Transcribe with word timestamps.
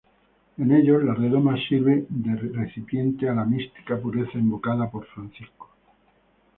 En 0.57 0.71
ellos 0.71 1.03
la 1.03 1.13
redoma 1.13 1.55
sirve 1.69 2.07
de 2.09 2.35
recipiente 2.55 3.29
a 3.29 3.35
la 3.35 3.45
'mística 3.45 3.99
pureza' 3.99 4.39
invocada 4.39 4.89
por 4.89 5.05
Francisco. 5.05 5.69